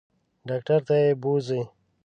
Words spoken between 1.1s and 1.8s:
بوزئ.